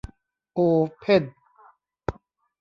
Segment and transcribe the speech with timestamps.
[0.53, 0.59] โอ
[0.97, 1.23] เพ่น